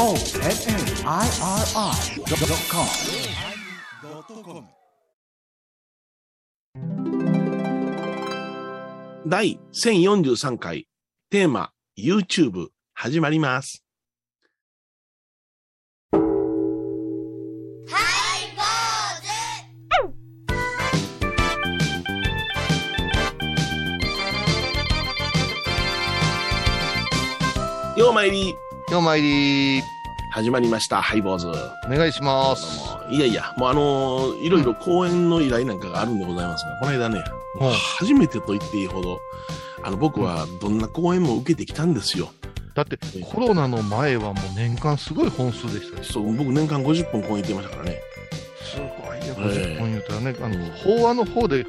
[9.27, 10.87] 第1043回
[11.29, 13.83] テーマ YouTube 始まります。
[27.95, 28.55] ようまいり
[28.91, 29.81] ようまいり
[30.31, 31.47] 始まりましたハイボーズ。
[31.47, 32.81] お願いします。
[33.09, 37.23] いやいや、もうあのーいろいろ講演の依頼なんかがあるんでございますが、この間ね、
[37.57, 39.21] はい初めてと言っていいほど、
[39.81, 42.33] あの僕はどんな講演も受けてきたんですよ。
[42.75, 46.03] だってコロナの前はもう年間すごい本数でしたよ。
[46.03, 48.01] そう、僕年間50本講演行ってましたからね。
[48.61, 48.83] すご
[49.15, 50.65] いね、ええ50本言うたらね、あの
[50.99, 51.65] 法話の方で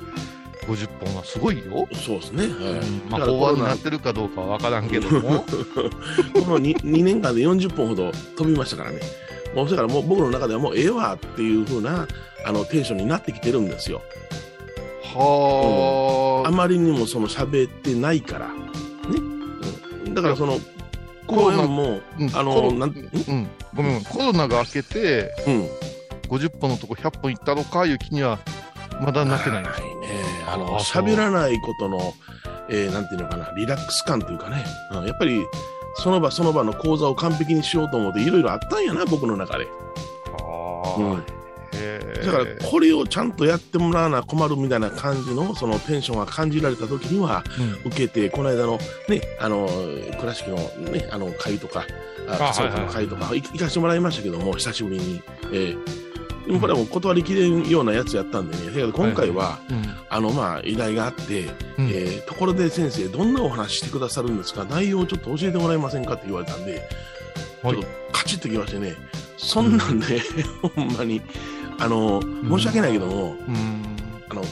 [0.67, 1.89] 50本はすごいよ。
[1.93, 2.45] そうですね。
[2.45, 5.47] はいうんまあ、法話になってるかどうかは分からんけども、こ
[6.41, 9.01] の 2, 2年間で40本ほど飛びましたからね。
[9.55, 12.07] もうそれからもう僕の中ではもうええわっていう風な
[12.45, 14.03] あのテンションになってきてるんですよ。
[15.15, 18.49] はあまりにもその喋ってないから。
[18.49, 18.55] ね。
[20.07, 20.59] うん、だからその
[21.27, 25.69] 講演も、うんあのコロなんうん、ごめん、コロナが明けて、うん。
[26.29, 28.39] 50本のとこ100本いったのかいう気には
[29.03, 30.22] まだなってないんですはいね。
[30.47, 32.15] あの、喋らないことの、
[32.69, 35.45] えーなんていうのかな、リラックス感というかね、うん、やっぱり、
[35.95, 39.69] その場その場の講座を完璧にしようと思っていろいろあったんやな、僕の中で。
[40.39, 41.23] あうん
[42.25, 49.69] だから、これをちゃんとやってもらわな困るみたいな感じの、そのテンションが感じられた時には、うん受けて、この間のね、あの、
[50.21, 50.57] 倉敷の
[50.91, 51.87] ね、あの、会とか、
[52.29, 55.23] ああ仮想の会とか、行行かせてもらいましたけども、久しぶりに。
[55.53, 56.02] えー
[56.47, 59.85] でもこれはもう断りきれんようなやつやったんでね、だけど今回は、うん。
[60.09, 61.45] あの、まあ、依頼があって、
[61.79, 61.89] うん。
[61.89, 64.65] えーところで先生、どんなお話してくださるんですか？
[64.65, 66.15] 内容をちょっと教えてもらえませんか？
[66.15, 66.83] って言われたんで、
[67.63, 67.75] はい。
[67.75, 68.95] ちょっとカチッときましてね、
[69.37, 70.07] そんなんね、
[70.75, 71.23] ほんまに、
[71.79, 73.97] あの、申し訳ないけども、うん。
[74.29, 74.43] あの、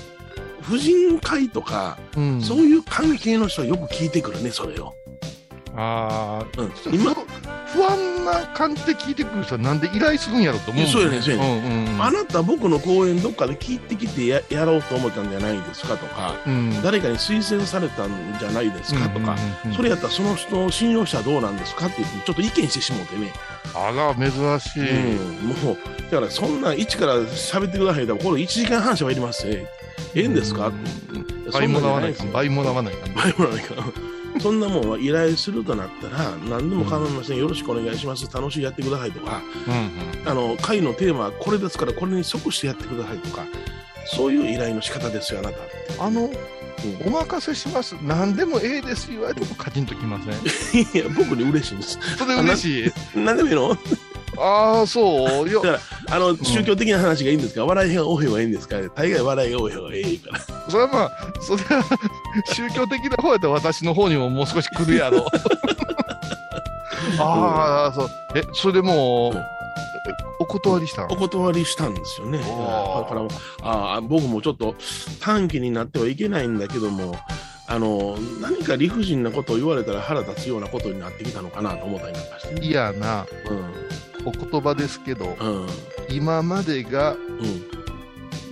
[0.62, 2.41] 婦人会とか、うん。
[2.41, 4.94] そういう関係の人はよく聞いてくるね、それを。
[5.82, 7.14] ああ、うん、今今、
[7.72, 11.62] 不安な感じで聞いてくる人はなんで依頼するんやろと思う、そうやねそうやね。
[11.64, 23.32] うんうんあなた僕の講演どっかで聞いてきてややろうと思ったんじゃないですかとか、うん誰かに推薦されたんじゃないですかとか、うんうんうんそれやったらその人を信用したらどうなんですかってちょっと意見してしもうてね。
[23.74, 24.30] あら、珍
[24.60, 25.16] しい。
[25.16, 25.78] うん、もう、
[26.10, 29.66] だからそんな一から喋ってくださいと、これ1時間半喋りますね。
[30.14, 30.69] ええんですか？
[30.69, 30.84] うん
[31.52, 33.74] 倍もらわないか倍もらわないか倍もらわないか。
[34.42, 37.38] そんなもんは依頼するとなったら、何でも構いません。
[37.38, 38.26] よろしくお願いします。
[38.32, 39.74] 楽しいやってくださいとか、うん
[40.22, 43.44] うんあの、会のテーマはこれですから、これに即してやってくださいとか、
[44.06, 45.70] そういう依頼の仕方ですよ、あなたって。
[45.98, 46.36] あの、うん
[47.06, 47.94] お任せします。
[48.02, 50.32] 何でもええです言われてもカチンときません。
[50.96, 51.98] いや、僕に嬉しいんです。
[52.16, 52.92] それ嬉しい。
[53.14, 53.76] 何でもいいの？
[54.42, 55.48] ああ、そう。
[55.48, 57.66] いやだから、あの、宗教的な話がいいんですか？
[57.66, 58.76] 笑いが多い方がいいんですか？
[58.94, 60.40] 大概笑いが多い方がいいから。
[60.70, 61.10] それはまあ、
[61.42, 61.82] それは
[62.54, 65.26] 宗教的な方やったら私の方にももう少し来るやろ。
[67.18, 68.10] ああ、そう。
[68.34, 69.44] え、それでもう、
[70.38, 72.38] お断りしたお断りしたんですよね。
[72.38, 72.50] だか
[73.14, 73.20] ら
[73.62, 74.74] あー僕もちょっと
[75.20, 77.14] 短期になってはいけないんだけども、
[77.68, 82.66] あの何か理不尽なことを言われたら腹立つようなことになってきたのかなと思ったりなんかしてね。
[82.66, 83.26] いやな、
[84.25, 85.62] お言葉ですけど、うん。
[85.62, 85.69] うん。
[86.10, 87.79] 今までが、うん。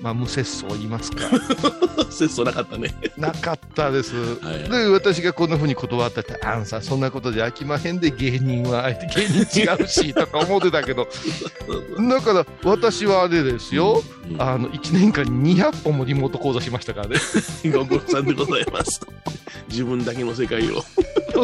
[0.02, 1.24] まあ、無節操言いますか。
[2.10, 2.94] 節操なかったね。
[3.16, 4.14] なかったです。
[4.40, 4.70] はい。
[4.70, 11.08] で、私がこんな風に断ったって、あんさ、そんなことじゃ飽きまへんで、芸人は、あえて芸人違うし、とか思ってたけど、
[12.08, 17.16] だから、私はあれですよ、うんあの、1年間に200本もリモート講座しましたからね。
[17.72, 19.00] ご苦労さんでございます。
[19.68, 20.82] 自分だけの世界を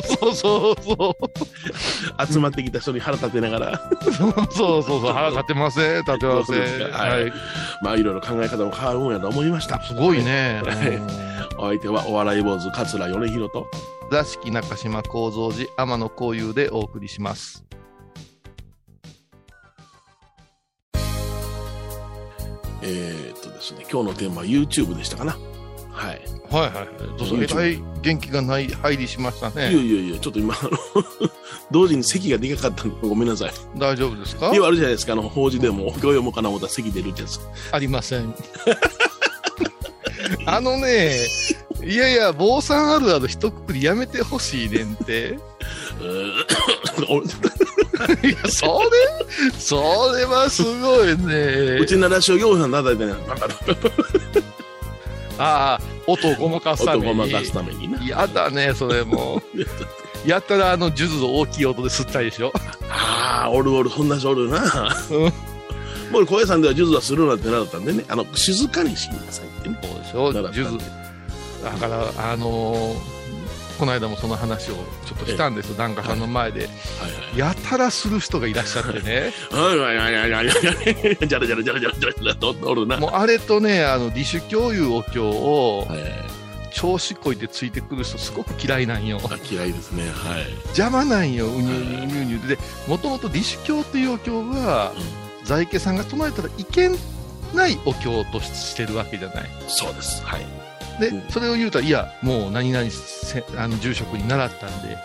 [0.02, 2.32] そうそうそう。
[2.32, 6.52] 集まってきた人に腹立てながら、そうそうそうそう、腹立てません、立てませ
[6.86, 6.90] ん。
[6.90, 7.32] かはいはい。
[7.82, 9.82] まあいろいろ考え方も変わるもんやと思いました。
[9.82, 10.62] すごいね。
[10.64, 13.68] はいお相手はお笑い坊主桂米宏と。
[14.10, 17.64] 座敷中島幸三寺天野幸雄でお送りします。
[22.82, 25.36] えーっとですね、今日のテーマは YouTube でしたかな。
[25.94, 26.20] はい。
[26.50, 26.88] はいはい。
[27.18, 29.76] どうぞ、えらい元気がない入りしましたいやね。
[29.76, 30.70] いやいや、ちょっと今、あの
[31.70, 33.52] 同時に席がでかかったんで、ごめんなさい。
[33.78, 34.52] 大丈夫ですか？
[34.52, 37.38] いや、あるじゃないですか、あの、法事でも、今日読もうかな思ったら席出るってやつ。
[37.70, 38.34] ありません。
[40.46, 41.26] あのね、
[41.84, 45.38] いやいや、坊さんあるある一括りやめてほしいねんって。
[48.22, 48.88] いや、それ、
[49.58, 51.86] それはすごいねう。
[51.86, 53.48] ちならしを業者さん叩いてね、パンパン
[55.38, 57.06] ああ、音をごまかすために。
[57.06, 58.02] 音をごまかすためにな。
[58.02, 59.42] 嫌だね、それも。
[60.26, 62.52] やったらあの数珠を大きい音で吸ったりでしょ。
[62.88, 64.96] ああ、おるおる、そんな人おるな。
[65.10, 65.32] うん
[66.12, 69.78] 僕、小屋さんでは数珠はするなってなったんでね、あの、静かにしなさいってね。
[70.12, 70.52] そうでしょ。
[70.52, 70.78] 数珠。
[71.64, 73.13] だから、あのー
[73.78, 76.60] この間もその話をちょっとしたんですよ、檀家さんの前で。
[76.60, 79.32] はいやたらする人がいらっしゃってね。
[81.26, 82.96] じゃらじゃらじゃらじゃらじゃらじゃらとおるな。
[82.98, 85.88] もうあれとね、あの、李種共有お経を
[86.72, 89.20] 調子こいてついてくる人すごく嫌いなんよ。
[89.24, 90.04] あ嫌いですね。
[90.04, 90.52] はい。
[90.66, 92.58] 邪魔なんよ、うにゅうにゅうにゅうにゅうで。
[92.86, 94.92] もともと李種経っていうお経は、
[95.42, 96.90] 在家さんが唱えたらいけ
[97.52, 99.50] ないお経としてるわけじゃない。
[99.66, 100.22] そうです。
[100.24, 100.63] はい。
[101.00, 104.96] で、うんそれを言うたら、いや、もう何々せあの住職に習ったんで、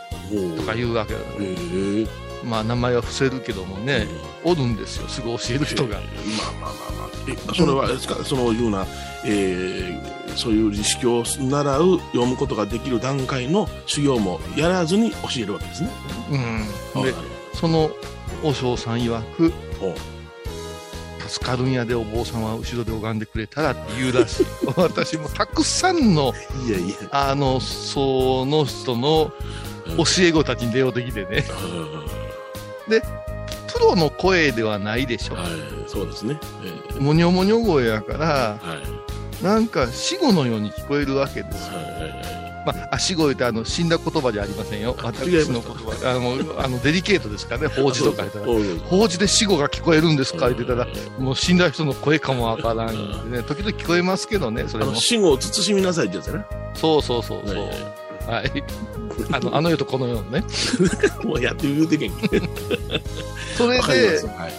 [0.55, 1.19] おとか言うわけだ。
[1.19, 2.07] へえ。
[2.43, 4.07] まあ名前は伏せるけどもね、
[4.43, 5.97] おるんですよ、すぐ教える人が。
[5.97, 7.09] まあまあまあまあ。
[7.27, 8.85] え、それは、ですか、そのような、
[9.25, 15.89] えー、そういう理識を習う、読むことができる段階の修行もやらずに教えるわけですね。
[16.95, 17.03] うん。
[17.03, 17.13] で、
[17.53, 17.91] その
[18.43, 19.93] 和尚さん曰くお、
[21.29, 24.45] 助かるんやでお坊さんは後ろで拝んでくれたらって言うらしい。
[24.75, 26.33] 私もたくさんの、
[26.67, 26.95] いやいや。
[27.11, 29.31] あの、その人の
[29.97, 31.45] 教え子たちに出ようときてね、
[33.71, 35.35] プロの声ではないでしょ。
[35.35, 35.45] はい、
[35.87, 36.39] そうですね。
[36.63, 38.59] えーもにょもにょ声やから、は
[39.41, 39.43] い。
[39.43, 41.77] なんか死後のように聞こえるわけですよ。
[41.77, 42.48] はいはいはい。
[42.65, 44.95] まあ、あ死後ってあの死んだ言葉じゃありませんよ。
[45.01, 46.09] 私の言葉。
[46.09, 46.13] あ
[46.55, 48.45] の、あのデリケートですからね、法事とか言ったら。
[48.89, 50.39] 法事で死後が聞こえるんですか？
[50.39, 53.43] そう言ってたら、もう死んだ人の声かもわからんよってね。
[53.43, 54.95] 時々聞こえますけどね、それも。
[54.95, 56.45] 死後を慎みなさいってやつやな。
[56.75, 57.55] そうそうそうそう。
[57.57, 57.69] はい
[58.27, 58.63] はい。
[59.31, 60.43] あの、あの世とこの世のね。
[61.23, 62.27] もうやって言うてけんけ。
[63.57, 63.75] それ。
[63.75, 64.53] で、はい。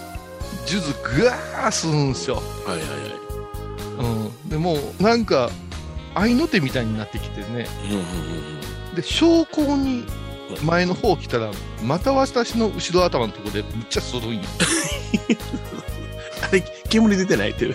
[0.67, 2.43] 数珠ぐわーすんすよ。
[2.67, 4.07] はいはいはい。
[4.07, 4.49] うん。
[4.49, 5.51] でもう、なんか、
[6.15, 7.67] 愛の手みたいになってきてね。
[8.95, 10.05] で、昇降に
[10.63, 11.51] 前の方来たら、
[11.83, 14.43] また私の後ろ頭のところでむっちゃするんよ。
[16.43, 17.75] あれ、煙出てないっていや、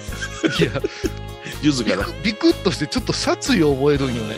[1.61, 2.05] ゆずから。
[2.23, 4.35] ビクッとしてちょっと殺意を覚えるんよね。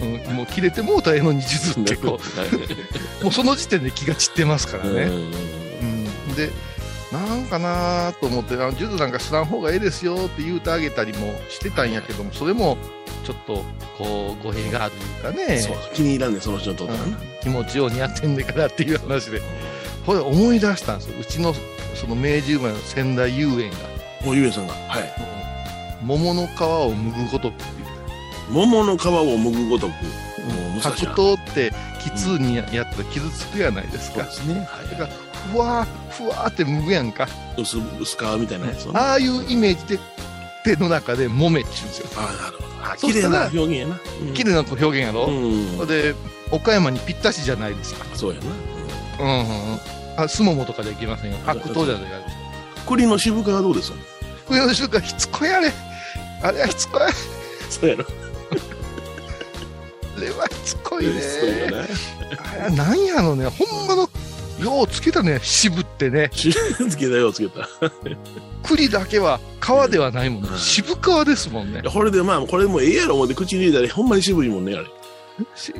[0.00, 2.20] うん、もう切れてもうたええのに数珠ってこ
[3.20, 4.90] う、 もうその時点で気が散ってますからね。
[5.02, 6.50] うん、で、
[7.14, 12.76] なんかなと思って、あのジュズなんか知らん方がええですよって言うてあげたりもしてたんやけども、それも
[13.24, 13.64] ちょっと
[13.96, 17.04] こう語弊があるというかね、そう、気に入らんねんその人にとったらな。
[17.06, 19.42] うん気持ちようにやってんねんからっていう話で、
[20.06, 21.54] これ思い出したんですよ、うちの
[21.94, 23.76] その明治生まれの仙台遊園が、
[24.24, 24.72] もうゆえさんが。
[24.72, 25.12] はい。
[26.02, 27.54] 桃の皮を剥ぐごとく。
[28.50, 29.90] 桃の皮を剥ぐごとく。
[29.90, 29.96] も
[30.76, 31.10] う難しいな。
[31.10, 31.72] 白桃って
[32.02, 34.52] きつにやったら傷つくやないですかそうで。
[34.52, 34.68] すね。
[34.90, 35.10] だからは
[35.52, 37.28] ふわーふわーって剥ぐやんか。
[37.56, 37.60] い。
[37.62, 38.98] 薄、薄皮みたいなやつをね。
[38.98, 40.02] ああいうイメージで
[40.64, 42.08] 手の中で揉めって言うんですよ。
[42.16, 43.12] ああ、なるほど。
[43.12, 44.00] 綺麗な表現やな。
[44.22, 45.86] うん綺麗な表現やろ、うん。
[45.86, 46.14] で、
[46.50, 48.04] 岡山にぴったしじゃないですか。
[48.14, 48.46] そうやな。
[49.20, 49.80] うんうんうん。
[50.16, 51.38] あ、すももとかじゃいけませんよ。
[51.44, 52.04] 白桃じゃない。
[52.86, 53.98] 栗の渋皮はどうですか？
[54.46, 55.72] 福山修がしつこいあれ。
[56.42, 57.00] あれはしつこい。
[57.70, 58.04] そうやろ。
[60.16, 61.12] あれはしつこいね。
[62.52, 63.48] あれはなんやろね。
[63.48, 64.08] ほんまの、
[64.60, 65.40] ようつけたね。
[65.42, 66.30] 渋ってね。
[66.32, 66.52] つ
[66.96, 67.62] けたよ、つけた。
[68.08, 68.16] い
[68.62, 70.48] 栗だけは皮ではないもんね。
[70.56, 71.82] 渋皮ですもんね。
[71.84, 74.86] やこれでまあ、これもええやろ思って口に入れたら、ほんまに渋いもんね、あれ。
[75.56, 75.78] 渋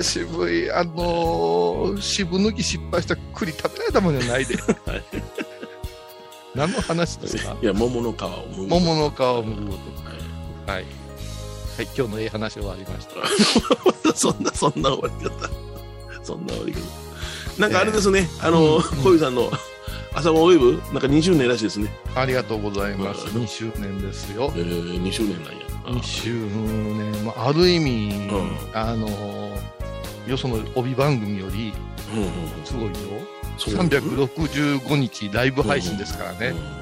[0.00, 4.54] い、渋い、あのー、渋抜き失敗した栗食べられたもんじゃないで。
[6.54, 7.56] 何の話ですか？
[7.62, 8.66] いや、桃の皮を剥ぐ。
[8.66, 9.78] 桃の皮を剥ぐごはい
[10.66, 10.72] と。
[10.72, 10.84] はい。
[11.76, 13.06] はい、今日のええ話終わりまし
[14.02, 14.12] た。
[14.16, 15.50] そんな、そんな終わり方。
[16.24, 16.78] そんな終わり方。
[17.60, 19.50] なんかあれですね、あの、うん小遊さんの
[20.14, 21.90] 朝ごウェブ、なんか20年らしいですね。
[22.16, 23.26] ありがとうございます。
[23.26, 24.60] うん2周年ですよえ。
[24.60, 25.58] ー、2周年なんや。
[25.84, 28.30] あ2周年、まあ、ある意味、ん
[28.72, 31.72] あのー、よその帯番組より
[32.14, 32.94] うんうんうんすごいよ。
[33.58, 36.48] そう365日ライブ配信ですからね。
[36.48, 36.80] うん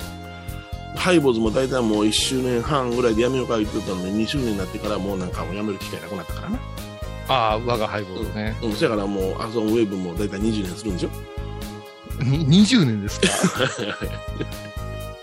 [0.96, 6.58] ハイボーズも大体もう1周年半ぐらいでやめようか言ってたのに、2周年になってからもうなんかもうやめる機会なくなったからな。
[7.28, 8.56] ああ、我がハイボールね。
[8.62, 11.10] うん、そやからもう、アソンウェブも大体20年するんでしょ？
[12.24, 13.28] に20年ですか？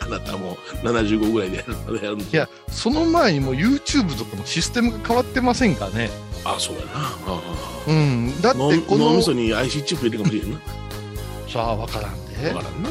[0.02, 6.10] あなたもう75ぐらいでやるまでやるんでいや、その前にもう YouTube とかのシステムが変わってませんかね？
[6.44, 6.92] あ、そうやな。
[6.94, 7.42] ああ
[7.88, 8.40] うん。
[8.42, 10.60] だって脳この脳み、そに IC チップ入れるかもしれんな。
[11.52, 12.62] さあ、わからんでわ。
[12.62, 12.90] からんな。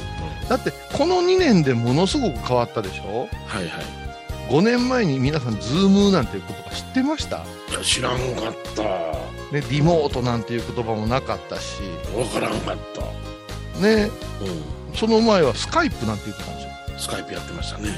[0.48, 3.28] だって、この2年でものすごく変わったでしょ？
[3.46, 4.03] はいはい。
[4.48, 7.38] 5年前に皆さん、ズームなんていう言葉知ってました？
[7.70, 8.82] いや、知らんかった。
[9.52, 11.80] ね、リモートなんていう言葉もなかったし、
[12.16, 13.80] わからんかった。
[13.80, 14.10] ね、
[14.92, 16.96] うその前はスカイプなんて言ってたんですよ。
[16.96, 16.98] ん。
[17.00, 17.88] スカイプやってましたね。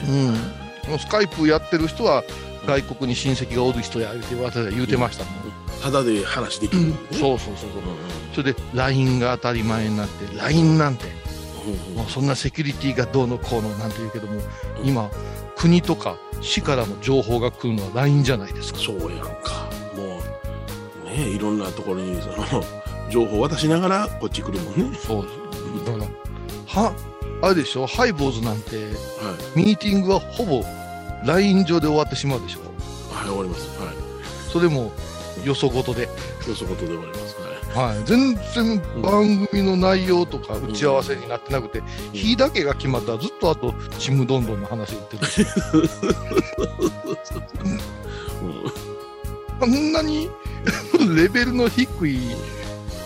[0.88, 0.98] うん。
[0.98, 2.24] スカイプやってる人は、
[2.66, 5.34] 外国に親戚がおる人や言うて私は言うてましたもん、
[5.80, 7.82] ただで話できる、ねそうそうそうそう
[8.34, 11.04] それで LINE が当たり前になって LINE なんて
[11.94, 14.40] もうそんなセキュリティがどうのこうのなんて言うけども
[14.82, 15.08] 今
[15.56, 18.78] 国とか市からの情報が来るのは LINE じゃないですか。
[18.78, 19.68] そうやんか。
[19.96, 20.20] も
[21.04, 22.36] うねいろんなところにその
[23.10, 24.98] 情報渡しながらこっち来るもんね。
[24.98, 25.26] そう
[25.84, 26.04] だから
[26.66, 26.92] は
[27.42, 27.86] あれでしょ？
[27.86, 28.92] ハイボーズなんては
[29.56, 29.58] い。
[29.58, 30.64] ミーティングはほぼ
[31.24, 32.60] LINE 上で終わってしまうでしょ？
[33.14, 33.68] はい終わります。
[33.80, 33.94] はい。
[34.52, 34.92] それも
[35.44, 36.08] よそごとで、
[36.40, 37.36] そういうことで終わります。
[37.40, 37.45] はい
[37.76, 41.82] はい、全然番組の内容とか打ち合わせになってなくて、
[42.14, 45.26] 日だけが決まったらずっとあとちむどんどんの話言ってる。
[45.26, 45.42] し
[48.42, 48.62] うん。
[49.60, 50.30] あんなに
[51.14, 52.18] レベルの低い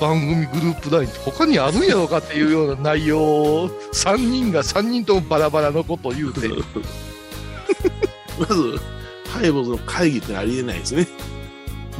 [0.00, 6.48] 番組グループラインって他にあるんやろうかっていうような内容を3人が3人ともバラバラのことを言うて。
[8.38, 8.80] まず
[9.28, 11.08] ハイボーズの会議ってありえないですね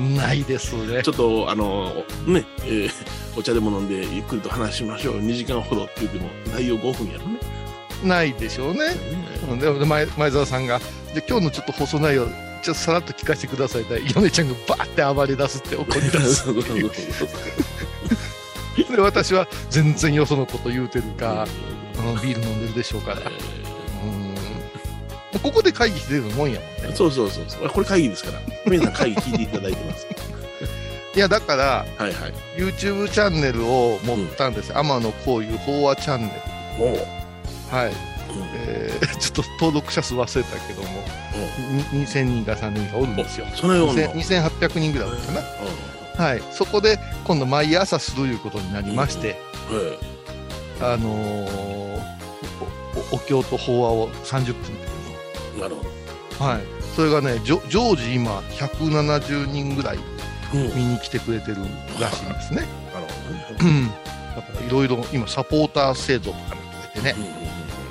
[0.01, 1.03] ないですね。
[1.03, 2.91] ちょっとあのね、えー
[3.37, 5.21] お茶でも飲んでゆっくりと話しましょう。
[5.21, 7.39] 2時間ほどって言っても内容5分やろね。
[8.03, 8.81] ないでしょうね。
[9.49, 10.81] うんでも前前澤さんが
[11.15, 16.47] 「じゃあ今日のちょっと放送内容ちょっとさらっと聞かせてください」って米ちゃんがバーって暴れ出すって怒り出す。
[18.91, 21.47] で私は全然よそのこと言うてるか、
[21.99, 23.19] あのビール飲んでるでしょうから
[25.35, 26.95] うんここで会議してるもんやもんね。
[26.95, 27.69] そうそうそうそう。
[27.69, 28.41] これ会議ですから。
[28.67, 30.07] 皆さん会議聞いていただいてます。
[31.15, 32.33] いやだからはいはい。
[32.57, 34.71] YouTube チャンネルを持ったんです。
[34.71, 36.33] よ、天野こういう法話チャンネ
[36.79, 36.85] ル。
[36.85, 37.75] もう。
[37.75, 37.93] はい、
[38.67, 40.89] えー ちょっと登録者数忘れたけども
[41.93, 43.47] に2000人か3000人がおるんですよ。
[43.55, 44.03] そのような。
[44.03, 45.17] 2000 2800人ぐらいか
[46.19, 46.25] な。
[46.25, 46.43] はい。
[46.53, 49.37] そこで今度毎朝するいうことになりまして、
[50.81, 51.81] あのー
[53.13, 54.90] お経と法話を30分
[55.61, 55.75] なる
[56.39, 56.63] ほはい。
[56.97, 57.61] それがね常
[57.95, 60.03] 時今170人ぐらいど
[60.55, 60.69] うん。
[60.69, 61.57] なる見に来てくれてる
[62.01, 62.67] らしいんですね。
[62.93, 63.71] ほどね。
[63.71, 63.87] うん。
[63.89, 66.65] だからいろいろ今サポーター制度とかなんとか
[66.95, 67.41] 言ってね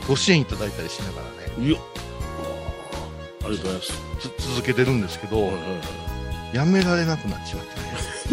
[0.07, 1.67] ご支援いただいたりしながらね。
[1.67, 1.79] いや。
[3.45, 3.93] ありがとうございます。
[4.37, 5.51] つ続けてるんですけど、
[6.53, 7.79] やめられなくなっちまって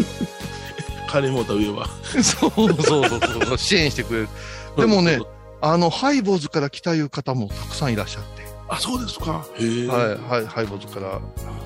[1.09, 1.87] 金もうた上は。
[2.15, 3.59] ね そうそうそうそう。
[3.59, 4.29] 支援してくれる。
[4.77, 5.21] でもね
[5.61, 8.36] あのハイボーズから来たいう方もたくさんいらっしゃって、
[8.69, 9.47] あそうですか。
[9.59, 11.21] へえ、はいはいハイボーズから。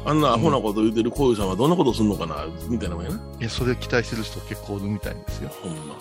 [0.04, 3.16] あんなアホなこと言ってるこういうさんはどんなことすんのかなみたいなもんやな。
[3.16, 5.50] いやそれ期待してる人結構おるみたいですよ。
[5.62, 5.94] ほんま。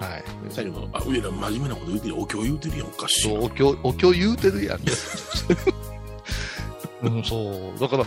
[0.00, 0.24] はい。
[0.56, 3.40] だけどあ上ら真面目なこと言ってるお経言うてるやんおかしいな。
[3.40, 4.80] そうお経お経言うてるやん。
[7.02, 7.80] うん、そう。
[7.80, 8.04] だから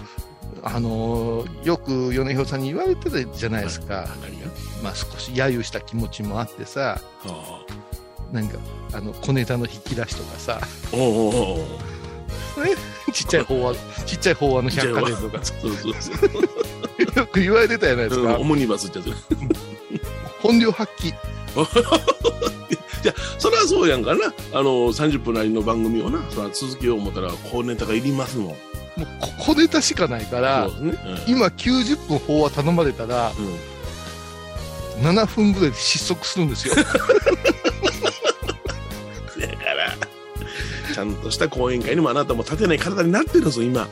[0.63, 4.07] あのーよく米広さんに言われてたじゃないですか、
[4.83, 6.99] まあ少し揶揄した気持ちもあってさ。
[7.25, 7.65] あ。
[8.31, 8.57] なんか
[8.93, 10.59] あの小ネタの引き出しとかさ。
[10.91, 11.96] おうおうおう
[13.13, 13.75] ちっちゃい法話
[14.05, 15.39] ちっちゃい法話の百貨店とか。
[15.43, 19.13] そうそうそう、よく言われてたじゃないですか、うん、オムニバスってやつ
[20.41, 21.13] 本領発揮。
[23.03, 24.33] じゃあそれはそうやんかな。
[24.53, 26.19] あの30分なりの番組をな。
[26.29, 28.47] そら続けよう思ったらこうネタがいりますもん。
[28.47, 28.55] も
[29.03, 35.09] うこ小ネタしかないからそうですね、今90分法話頼まれたらうん。
[35.09, 36.73] うん、7分ぐらいで失速するんですよ
[40.97, 43.87] ちゃんとした講演会にもあなたも立てない体になってるんですよ今。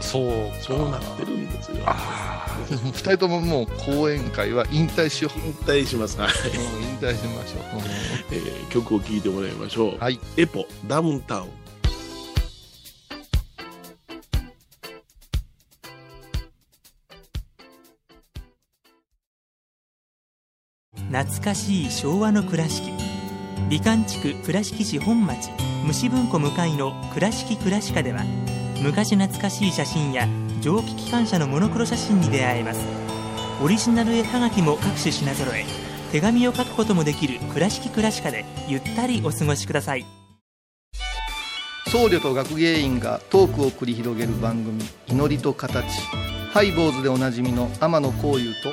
[0.00, 1.78] そうそうなってるんですよ。
[1.86, 6.20] ああ2 人とももう講演会は引退しよう、引退します。
[6.20, 7.82] はい、うん引退しましょう、
[8.30, 10.20] えー曲を聴いてもらいましょう、はい。
[10.36, 11.48] エポダウンタウン。
[21.10, 23.09] 懐かしい昭和の倉敷
[23.70, 25.48] 美観地区倉敷市本町
[25.86, 28.24] 虫文庫向かいの「倉敷倉歯科」では
[28.82, 30.26] 昔懐かしい写真や
[30.60, 32.80] 蒸気機関車のモノクロ写真に出会えます。
[33.62, 35.64] オリジナル絵はがきも各種品揃え
[36.10, 40.04] 手紙を書くこともできる「倉敷倉歯科」でゆったりお過ごしください。
[41.86, 45.86] 僧侶と学芸員がトークを繰り広げる番組「祈りと形」
[46.52, 48.72] ハイボーズでおなじみの天野幸雄と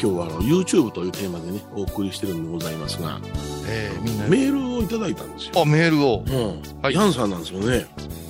[0.00, 3.18] 今日はあの YouTube というテーマでねお送りしてるんでございますが
[3.68, 5.60] えーみんなメールをいいただいたんですよ。
[5.60, 6.22] あ、メールを。
[6.24, 6.82] うん。
[6.82, 7.86] はいヤンさんなんですよね。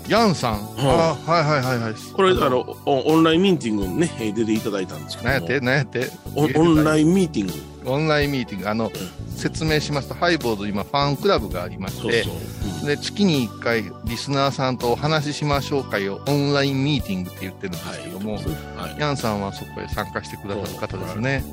[0.08, 0.54] ヤンさん？
[0.78, 1.94] あ、はいはいはいはい。
[2.14, 5.34] これ、あの、オオンラインミーティングにね、えー出ていただいたんですけども。
[5.34, 5.60] 何やって？
[5.60, 6.10] 何やって？
[6.34, 7.52] オンオンライインミーティング。
[7.90, 7.92] ン。
[7.92, 8.68] オンラインミーティング。
[8.70, 8.90] あの、
[9.36, 12.65] 説明しますと、ハイボード今ファンクラブがありまして、そうそう。
[12.90, 19.00] うんで、月に1回、リスナーさんとお話ししましょう会をオンラインミーティングって言ってるんですけども、はい。
[19.00, 21.44] ヤンさんはそこへ参加してくださる方ですね。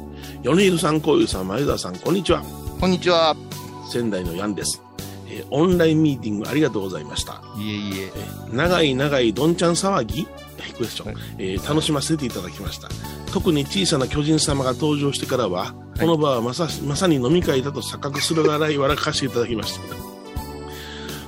[0.44, 2.44] 米広さん、こういうさん、前田さん、こんにちは。
[2.80, 3.36] こんにちは。
[3.92, 4.82] 仙台のヤンです。
[5.28, 7.42] えーオンラインミーティングありがとうございました。
[7.58, 8.12] いえいえ。
[8.16, 10.28] えー長い長いどんちゃん騒ぎ？
[10.78, 12.90] クエスチョン、はいえー楽しませていただきました。
[13.32, 20.13] 特に小さな巨人様が登場してからは、この場はまさまさに飲み会だと錯覚するぐらい笑かしていただきました。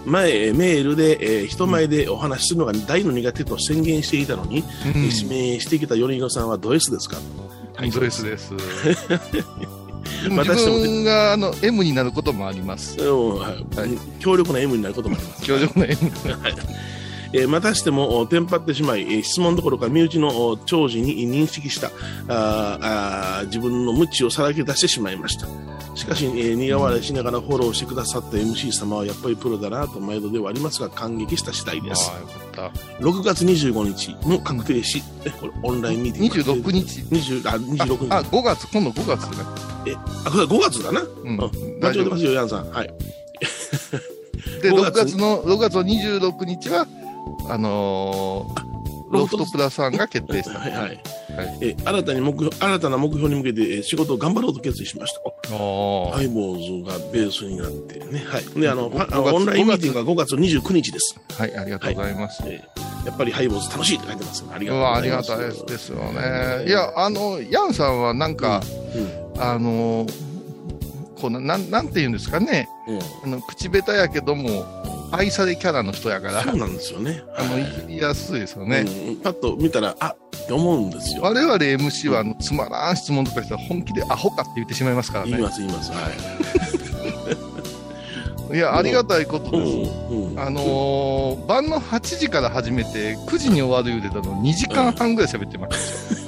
[0.05, 4.59] 前、メールで、えー人前でお話しするのが大の苦手と宣言していたのに、
[4.95, 5.03] うん。
[5.05, 7.17] 指名してきた米広さんはド S ですか？
[7.75, 8.53] はい、ド S です。
[8.53, 12.97] 自 私も分があの M になることもあります。
[13.00, 13.55] うんはい。
[14.19, 15.43] 強力な M になることもあります。
[15.43, 15.97] 強力な M。
[17.34, 21.88] えーまたしてもおテンパってしまい、えー質問どころか身内のお長寿に認識した
[22.27, 25.48] あーあー自分の無知をさらけ出してしまいました。
[25.96, 32.12] しかし、えー苦笑いしながらフォローしてくださった MC 様はやっぱりプロだなと毎度ではありますが感激した次第です。
[32.12, 36.53] ああ、よかっ6月25日の確定し、えこれオンラインミーティンた。
[36.53, 37.00] グ26日。
[37.01, 38.12] 20あ26日。
[38.12, 39.98] あ、5月、今度5月だね。
[40.25, 41.29] あこれ5月だな、うん。
[41.29, 42.03] うん、間大丈夫。
[42.03, 42.70] 違ってますよヤンさん。
[42.72, 42.94] はい。
[44.62, 46.88] で、5 6月月の、6月の26日は、
[47.50, 48.75] あのー
[49.08, 50.60] ロフトプラスさんが決定した。
[50.60, 51.00] はいはい、はい
[51.62, 55.20] えー新たに目標新たな目標に向けてえー仕事を頑張ろうと決意しました
[55.52, 58.24] ハイボーズがベースになってね。
[58.28, 58.60] はい。
[58.60, 61.20] で、あの、ごパあの5月オンラインミーティングが5月29日です。
[61.38, 62.44] はい、ありがとうございます。
[62.46, 64.44] えーやっぱりハイボーズ楽しいって書いてます。
[64.52, 65.60] ありうがとうごわありがざいます。
[65.60, 66.66] たいですよね。
[66.68, 68.64] いや、あの、ヤンさんはなんか、
[69.36, 69.42] うん。
[69.42, 70.14] あのー
[71.22, 72.68] こうななん、なんて言うんですかね。
[72.88, 73.00] うん。
[73.34, 74.66] あの、口下手やけども、
[75.12, 77.21] 愛されキャラの人やから、そうなんですよね。
[77.38, 77.55] あの、
[77.88, 78.85] 言いやすいですよね。
[79.07, 81.21] うんパッと見たら、あって思うんですよ。
[81.24, 85.31] 我々 MC はあのつまらん質問とかしたら本気でアホかって言ってしまいますからね。
[85.31, 85.91] 言います、言います。
[85.91, 85.97] は
[88.51, 89.59] い や、ありがたいことい。
[89.59, 89.91] です。
[90.12, 90.31] うん。
[90.31, 90.39] うん。
[90.39, 95.75] あのー晩の8時から始めて9時に終わる言うてたの2時間半ぐらい喋ってまし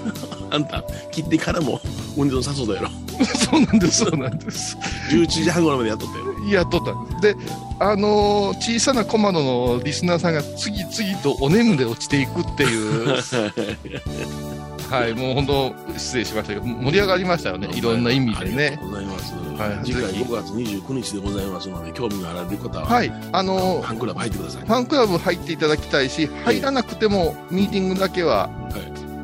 [0.50, 1.80] あんた、切ってからも
[2.18, 2.88] 運動さそうだやろ。
[2.90, 3.07] た。
[3.26, 4.78] そうなんです、そうなんです。
[5.10, 6.26] 11時半頃までやっとったよ。
[6.52, 7.36] やっとったんです。
[7.36, 13.16] で、あのー小さなコマドのリスナーさんが次々とお眠で落ちていくっていう、
[14.90, 18.78] はい、もう本当失礼しましたけど、盛り上がりましたよね、いろんな意味でありねが。
[18.78, 19.34] とうございます。
[19.34, 24.62] はい次回ぜひ5月29日でございますので、興味がある方は、はい、あのーファンクラブ入ってください。
[24.62, 28.50] ファンクラブ入っていただきたいし、入らなくてもミーティングだけは、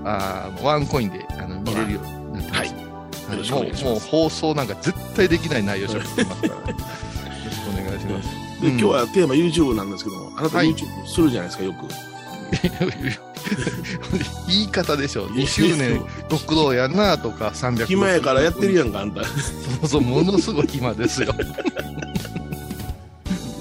[0.05, 2.22] あーワンコインであの見れるように
[3.37, 4.07] ろしくおもうもう願いします。
[4.09, 6.75] 放送なんか絶対できない内容しゃべってますから、ね、よ
[7.45, 8.29] ろしくお願いします。
[8.61, 11.87] で今日はテーマ YouTube なんですけども、あなたはい YouTube するじゃないですか、よく。
[14.47, 19.23] 言い方でしょ、2周年ご苦労やなとか、300暇やからやってるやんか、あんた。
[19.23, 19.29] そ
[19.83, 21.33] うそう、ものすごい暇ですよ。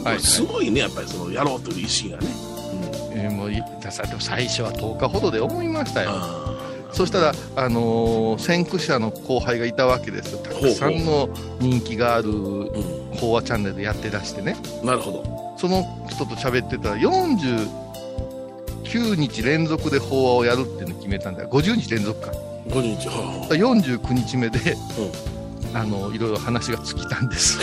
[0.05, 2.29] はい、すごいね、やっぱりそのやろうという意思がね。
[3.15, 6.42] えーもういださでも最初は10日ほどで思いましたよ。
[6.93, 10.39] あそしたら、あのー先駆者の後輩がいたわけですよ。
[10.39, 11.29] たくさんの
[11.61, 12.33] 人気がある
[13.21, 14.57] 講話チャンネルでやってらしてね。
[14.83, 21.49] ん、なるほその人と喋ってたら、49日連続で法話をやるっていうのを決めたんだよ。
[21.51, 22.33] 50日連続か。
[22.33, 22.53] ど。
[22.69, 24.77] 5日、はだから49日目で、
[25.75, 27.59] あの、いろいろ話が尽きたんです。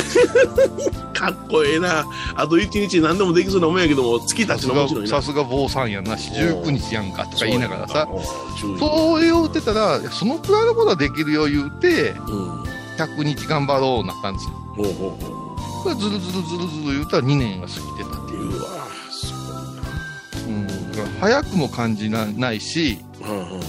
[1.13, 2.05] あ かっこええな。
[2.35, 5.09] あと1日何でもできそうなもんやけども、月たちの面白いな。
[5.09, 8.07] さすが坊さんやなし、19日やんかとか言いながらさ、
[8.79, 12.63] そう言うてたら、そのくらいのことはできるよ言うて、うん。
[12.97, 14.51] 100日頑張ろうなったんですよ。
[14.75, 15.39] ほうほうほ
[15.83, 18.35] これずるずるずるずる言うたら2年が過ぎてたってう。
[18.35, 18.57] いう。
[18.57, 18.69] うわ
[19.11, 19.33] す
[20.47, 23.35] うん、だから早くも感じなないし、ごいな。
[23.35, 23.59] うんうん。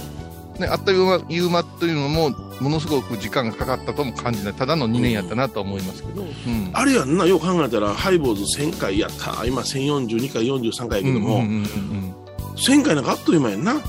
[0.59, 4.53] ね、あっという間いう間というのも、ものすごく時間がかかったとも感じない。
[4.53, 6.21] ただの2年やったなとは思いますけど。
[6.21, 6.69] うん。
[6.73, 9.45] あれやんな、よう考えたら、ハイボーズ1000回やった。
[9.45, 12.15] 今1042回、43回やけども、うんうんうんうん
[12.55, 13.81] 1000回なんかあっという間やんな。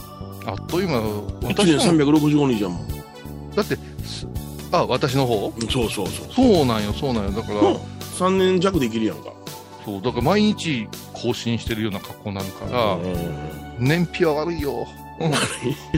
[0.46, 2.88] あっという間、1私年の、365日やもん。
[3.54, 4.26] だって、す
[4.70, 5.52] あ、私の方？
[5.70, 6.26] そうそうそう。
[6.34, 7.30] そうなんよ、そうなんよ。
[7.32, 7.76] だから、うん
[8.12, 9.32] 3年弱できるやんか。
[9.84, 12.98] そう、だから毎日更新してるような格好になるから、
[13.78, 14.86] 燃費は悪いよ。
[15.20, 15.30] うん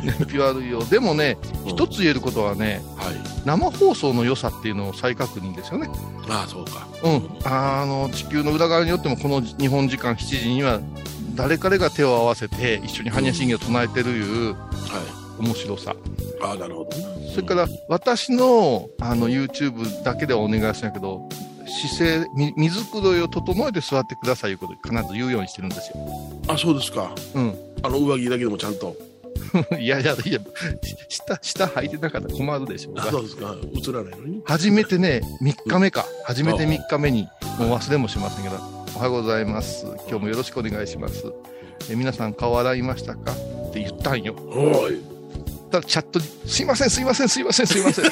[0.04, 0.84] 燃費悪いよ。
[0.84, 3.14] でもね、一つ言えることはね、はい。
[3.44, 5.88] 生放送の良さっていうのを再確認ですよね。
[6.28, 6.86] ああ、そうか。
[7.02, 7.28] うん。
[7.44, 10.80] あの、地球の裏側によってもこの日本時間7時には、
[11.34, 15.42] 誰彼が手を合わせて一緒に般若心経を唱えてるいうはい。
[15.42, 15.96] 面白さ。
[16.42, 17.30] ああ、なるほどね。
[17.34, 21.28] それから、私の、あの、YouTube だけではお願いしないけど、
[21.66, 25.96] 姿勢、み水黒いを整えて座ってくださいいうこと必ず言うようにしてるんですよ。
[26.48, 27.10] あ、そうですか。
[27.34, 27.54] うん。
[27.82, 28.94] あの、上着だけでもちゃんと。
[29.78, 30.40] いやいやいや、
[31.08, 33.54] 下、下履いてなかったら困るでしょうそうですか。
[33.72, 34.42] 映らないのに。
[34.44, 36.06] 初めてね、3日目か。
[36.24, 38.56] 初めて3日目に、もう忘れもしませんけど、
[38.96, 39.86] おはようございます。
[40.08, 41.24] 今日もよろしくお願いします。
[41.90, 43.32] え皆さん顔洗いましたか？
[43.32, 44.34] って言ったんよ。
[44.50, 45.00] おい。
[45.70, 48.04] ただチャットに、すいません、すいません、すいません、すいません。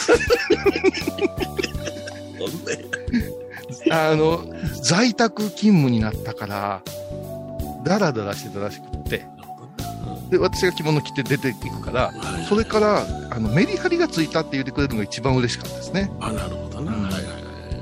[3.91, 4.45] あの、
[4.83, 6.83] 在宅勤務になったから、
[7.85, 9.27] ダラダラしてたらしくって。
[10.31, 16.11] で、私が着物着て出ていくから、はいそれから、あの、メリハリがついたって言ってくれるのが一番嬉しかったですね。
[16.21, 16.95] あ、なるほどな。
[16.95, 17.33] うんはいはいはい。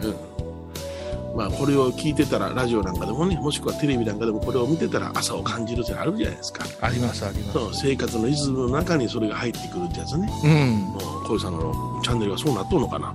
[0.06, 1.36] うん。
[1.36, 6.64] まあ、これを聞いてたら、ラジオなんかでもね、もしくはテレビなんかでもこれを見てたら朝を感じるってあるじゃないですか。
[6.80, 7.52] あります、あります。
[7.52, 10.28] そう生活のリズムの中にそれが入ってくるってやつね。
[10.44, 10.50] うん。
[10.92, 13.14] もう、小井さんのチャンネルがそうなっとうのかな。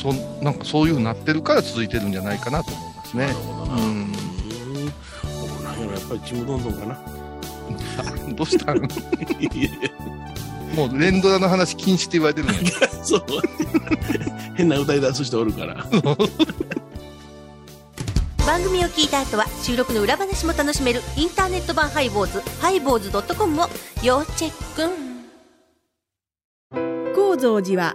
[0.00, 3.38] そなんかそういう風になってるから続いてるんじゃないかなと思いますねなる。
[3.38, 3.74] ほどな。
[3.74, 4.12] ううんん。
[5.40, 6.96] 僕なんやろ、やっぱりちむどんどんかな。
[8.34, 8.78] どうしたん
[10.76, 12.70] もう連ドラの話禁止って言われてるんや。
[13.02, 13.24] そう。
[14.54, 15.84] 変な歌い出す人おるから。
[18.46, 23.68] 番組を聞いた後は収録の裏話も楽しめるインターネット版ハイボーズハイボーズドットコムを
[24.02, 24.88] 要チェック
[27.14, 27.94] 高蔵寺は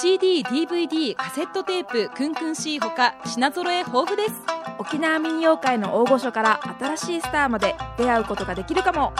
[0.00, 4.34] CD/DVD カセットテープクンクン C ほか品揃え豊富です。
[4.78, 9.12] 沖縄民謡界の大御所から新しいスターまで出会うことができるかも。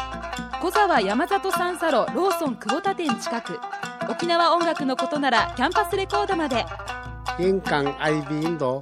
[0.61, 3.61] 小沢山里三佐路ローソン久保田店近く。
[4.11, 6.67] 沖縄音楽のことならキャンパスレコードまで。
[7.39, 8.81] 印港 IB 印度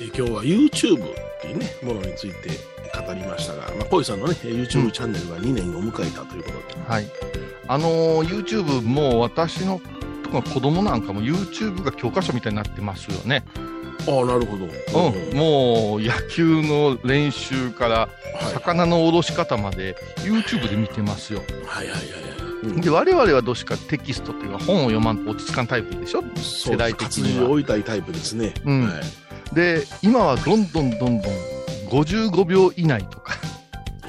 [0.00, 2.50] え今日は YouTube っていうね、ものについて
[3.06, 6.82] 語りましたが、まあ、小井さんのね、YouTube チャンネルが2年を迎えたということで。
[6.86, 7.06] はい。
[7.68, 9.80] あのー YouTube も私の
[10.24, 13.44] とか子供なんかも YouTube が教科書みたいになってますよね。
[14.06, 14.64] ああ、なるほど。
[14.64, 15.36] うん。
[15.36, 18.08] もう野球の練習からは
[18.50, 21.42] い魚のおろし方まで YouTube で見てますよ。
[21.66, 22.22] はいはいはいはい。
[22.64, 26.22] うんで、我々はどうしかテキストっていうか本を読まんと落ち着かんタイプでしょ？
[26.36, 27.32] そう世代的活には。
[27.34, 28.52] 字を置いたいタイプですね。
[28.64, 29.02] うんはい。
[29.52, 31.32] で、今はどんどんどんどん
[31.90, 33.34] 55秒以内とか、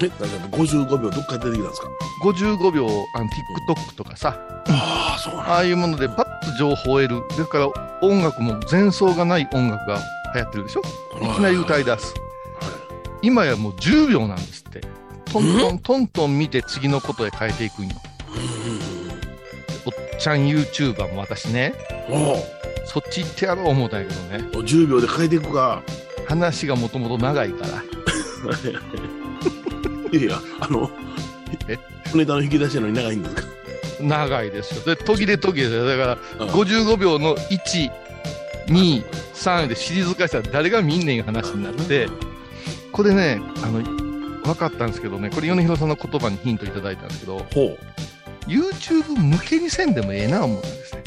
[0.02, 1.88] え、だから55秒どっから出てきたんですか
[2.24, 7.22] ？55秒あの TikTok とかさ、ああ、ああいうものでパッと情報を得る。
[7.30, 7.68] ですから
[8.02, 10.00] 音楽も前奏がない音楽が
[10.36, 10.82] 流行ってるでしょ？
[11.22, 11.36] い。
[11.36, 12.14] きなり歌い出す。
[13.22, 14.82] 今やもう10秒なんですって。
[15.32, 17.96] トントントントン見て次のことへ変えていくんよ。
[19.86, 21.74] おっちゃん YouTuber も私ね、
[22.10, 22.36] お
[22.90, 24.44] そっち行ってやろう思ったんやけどね。
[24.56, 25.84] お10秒で変えていくか。
[26.28, 27.84] 話がもともと長いから。
[30.20, 30.90] いやあの、
[31.68, 31.78] え？
[32.16, 33.42] ネタの引き出しなのに長いんですか？
[34.02, 34.96] 長いですよ。
[34.96, 37.92] で、途切れ途切れで、だからうん55秒の1、
[38.68, 42.08] 2、3でシリーズ化したら誰が見んねん話になって、
[42.92, 43.82] これね、あの、
[44.44, 47.78] 分かったんですけどね、これ米広さんの言葉にヒントいただいたんですけど、ほ
[48.48, 51.04] YouTube 向けにせんでもええな思ったんですね。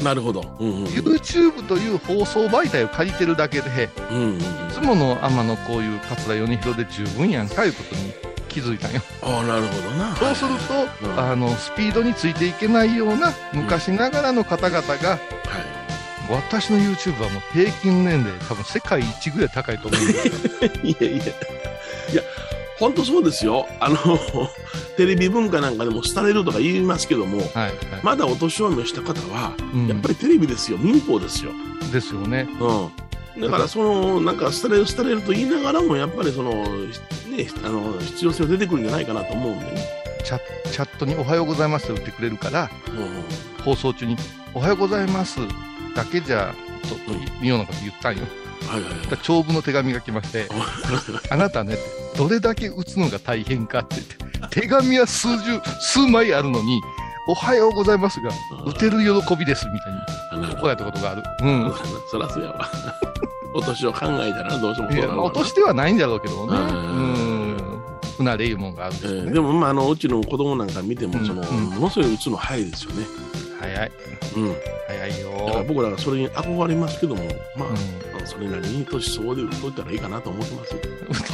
[0.00, 0.02] う。
[0.02, 0.42] なるほど。
[0.58, 0.84] うんうんうん。
[0.86, 8.12] YouTube という放送媒体を借りてるだけで、うんうんうんいつもの天のこういう桂米広で十分やんかいうことに
[8.48, 9.00] 気づいたんよ。
[9.22, 10.14] ああ、なるほどな。
[10.16, 10.50] そうする
[11.00, 15.20] と、うんあの、スピードについていけないような昔ながらの方々が、はい。
[16.28, 20.70] 私の YouTube はもう平均年齢多分世界一ぐらい高いと思うんですよ。
[20.82, 21.24] いやいや。
[21.24, 22.22] いや、
[22.78, 23.66] 本当そうですよ。
[23.80, 23.96] あの、
[24.96, 30.78] テレビ文化なんかでも廃れるとか言いますけども、はい、はいまだお年を召した方は、うんやっぱりテレビですよ。
[30.78, 31.52] 民放ですよ。
[31.92, 32.48] ですよね。
[32.60, 33.40] うん。
[33.40, 39.86] だから、その、なんか、廃れる、廃れると言いながらも、やっぱりその、ね、あの、必要性は出てくるんじゃないかなと思うんでね。
[40.24, 40.40] チャ
[40.72, 43.62] チャットにおはようございますって打ってくれるから、うん。
[43.62, 44.16] 放送中に
[44.54, 45.38] おはようございます
[45.94, 47.12] だけじゃ、ちょっと
[47.44, 48.22] いいようなこと言ったんよ。
[48.68, 50.48] はいはいはい長文の手紙が来まして、
[51.30, 51.78] あなたね、
[52.16, 54.04] どれだけ打つのが大変かって言
[54.48, 56.80] って、手紙は数十、数枚あるのに、
[57.28, 58.30] おはようございますが、
[58.64, 61.22] 打てる喜びですみたいに怒られたことがある。
[61.42, 61.72] うん。
[62.10, 62.70] そらそうやわ。
[63.54, 66.58] お年を考えたらなどうしてもそうな落としてはないんだろうけどね。
[66.58, 69.14] ううんなれいうもんがあるんでね。
[69.14, 73.06] えーでも、まあ、あのうちの子供なんか見ても、そのうんうんものすごい打つの早いですよね。
[73.60, 73.92] 早い。
[74.36, 75.64] うん、早いだからよ。
[75.66, 77.24] 僕らがそれに憧れますけども、
[77.56, 80.80] まあ、うんそれなりに年相応で打っといたらいいかなと思ってますよ。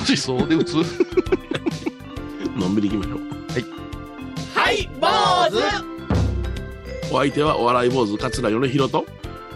[0.07, 0.74] 年そうで打つ？
[2.57, 3.18] のんびりいきましょう。
[4.55, 5.09] はい坊
[5.50, 9.05] 主お相手はお笑い坊主桂米宏と、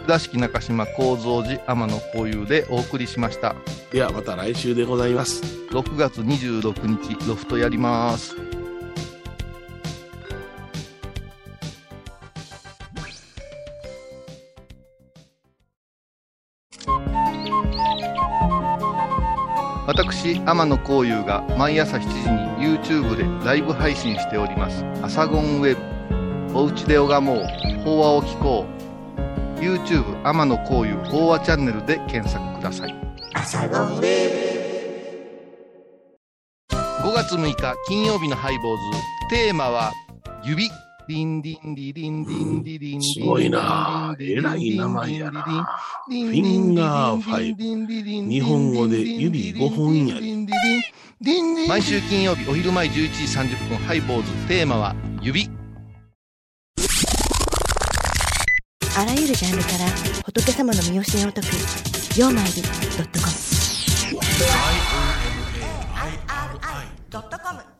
[0.05, 3.55] 倉敷中島幸三寺天野幸雄でお送りしました。
[3.91, 5.41] ではまた来週でございます。
[5.71, 8.35] 6月26日、ロフトやります。
[20.27, 22.07] 私、天野幸雄が毎朝7時
[22.59, 24.83] に YouTube でライブ配信しております。
[25.01, 25.77] アサゴンウェ
[26.51, 26.59] ブ。
[26.59, 27.45] おうちで拝もう。
[27.85, 28.65] 法話を聞こ
[29.57, 29.61] う。
[29.61, 32.95] YouTube 天野幸雄法話チャンネルで検索ください。
[33.31, 34.01] 5
[37.13, 38.81] 月6日金曜日のハイボーズ
[39.29, 39.93] テーマは
[40.43, 40.69] 指
[41.07, 45.41] リンリンリリンリンリリンすごいなえらい名前やな。
[45.41, 47.63] フィンガーファイブ。
[48.29, 50.45] 日本語で指5本やり。
[51.67, 52.99] 毎週金曜日お昼前11時
[53.55, 55.49] 30分ハイボーズテーマは指
[58.95, 59.85] あらゆるジャンルから
[60.25, 61.47] 仏様の身教えを解く
[62.19, 62.69] 「曜マイルド
[63.03, 63.31] ットコム」
[67.09, 67.76] ドットコム